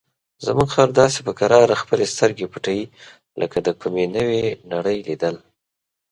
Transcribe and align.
زموږ 0.45 0.69
خر 0.75 0.89
داسې 1.01 1.19
په 1.27 1.33
کراره 1.39 1.75
خپلې 1.81 2.05
سترګې 2.13 2.51
پټوي 2.53 2.85
لکه 3.41 3.57
د 3.65 3.67
کومې 3.81 4.05
نوې 4.15 4.41
نړۍ 4.73 4.97
لیدل. 5.07 5.35